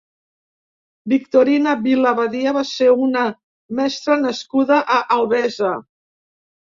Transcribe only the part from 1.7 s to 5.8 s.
Vila Badia va ser una mestra nascuda a Albesa.